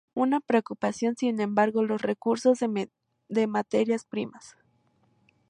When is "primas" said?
4.03-4.57